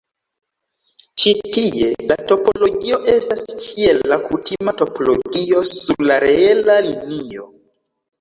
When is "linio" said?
6.87-7.47